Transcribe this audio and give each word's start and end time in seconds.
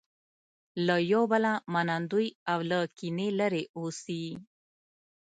له 0.85 0.95
یو 1.11 1.23
بله 1.31 1.51
منندوی 1.73 2.27
او 2.51 2.59
له 2.69 2.79
کینې 2.97 3.27
لرې 3.39 3.63
اوسي. 3.77 4.25